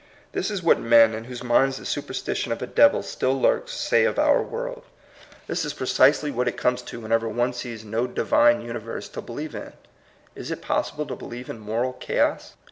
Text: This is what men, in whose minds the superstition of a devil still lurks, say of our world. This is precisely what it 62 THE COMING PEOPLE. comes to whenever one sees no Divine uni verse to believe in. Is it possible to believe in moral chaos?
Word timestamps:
This 0.31 0.49
is 0.49 0.63
what 0.63 0.79
men, 0.79 1.13
in 1.13 1.25
whose 1.25 1.43
minds 1.43 1.77
the 1.77 1.85
superstition 1.85 2.51
of 2.51 2.59
a 2.63 2.65
devil 2.65 3.03
still 3.03 3.39
lurks, 3.39 3.73
say 3.73 4.03
of 4.03 4.17
our 4.17 4.41
world. 4.41 4.81
This 5.45 5.63
is 5.63 5.75
precisely 5.75 6.31
what 6.31 6.47
it 6.47 6.53
62 6.53 6.57
THE 6.57 6.61
COMING 6.61 6.77
PEOPLE. 6.77 6.77
comes 6.77 6.89
to 6.89 6.99
whenever 7.01 7.29
one 7.29 7.53
sees 7.53 7.85
no 7.85 8.07
Divine 8.07 8.61
uni 8.61 8.79
verse 8.79 9.07
to 9.09 9.21
believe 9.21 9.53
in. 9.53 9.73
Is 10.33 10.49
it 10.49 10.63
possible 10.63 11.05
to 11.05 11.15
believe 11.15 11.51
in 11.51 11.59
moral 11.59 11.93
chaos? 11.93 12.55